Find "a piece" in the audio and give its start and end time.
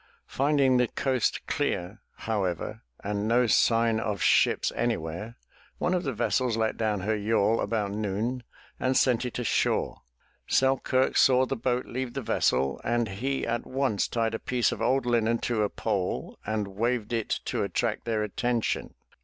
14.33-14.71